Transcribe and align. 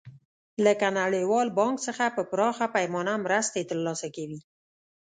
لکه 0.65 0.87
نړیوال 0.99 1.47
بانک 1.57 1.75
څخه 1.87 2.05
په 2.15 2.21
پراخه 2.31 2.65
پیمانه 2.75 3.13
مرستې 3.25 3.61
تر 3.69 3.77
لاسه 3.85 4.07
کوي. 4.15 4.39